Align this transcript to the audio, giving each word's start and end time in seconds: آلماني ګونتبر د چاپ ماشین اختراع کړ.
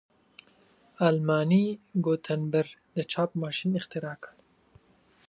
آلماني 1.07 1.65
ګونتبر 2.05 2.67
د 2.95 2.97
چاپ 3.11 3.29
ماشین 3.41 3.71
اختراع 3.79 4.15
کړ. 4.23 4.33